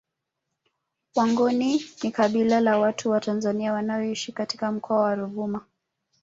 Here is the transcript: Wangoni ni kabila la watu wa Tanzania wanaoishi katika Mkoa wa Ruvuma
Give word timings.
Wangoni 1.15 1.81
ni 2.03 2.11
kabila 2.11 2.59
la 2.59 2.79
watu 2.79 3.09
wa 3.09 3.19
Tanzania 3.21 3.73
wanaoishi 3.73 4.31
katika 4.31 4.71
Mkoa 4.71 4.99
wa 5.01 5.15
Ruvuma 5.15 5.65